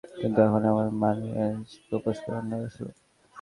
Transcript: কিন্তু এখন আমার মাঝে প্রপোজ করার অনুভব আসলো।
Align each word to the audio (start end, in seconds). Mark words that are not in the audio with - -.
কিন্তু 0.13 0.39
এখন 0.41 0.61
আমার 0.71 0.87
মাঝে 1.01 1.29
প্রপোজ 1.87 2.15
করার 2.23 2.41
অনুভব 2.41 2.61
আসলো। 2.67 2.91